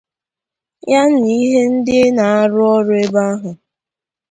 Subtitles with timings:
[0.91, 3.51] ya na ihe ndị na-arụ ọrụ ebe ahụ